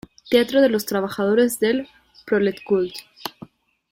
[0.31, 1.87] Teatro de los Trabajadores del
[2.25, 2.95] "Proletkult".